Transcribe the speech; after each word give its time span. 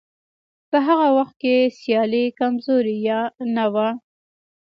په 0.69 0.77
هغه 0.87 1.07
وخت 1.17 1.35
کې 1.41 1.55
سیالي 1.79 2.25
کمزورې 2.39 2.95
یا 3.09 3.19
نه 3.55 3.65
وه. 3.73 3.89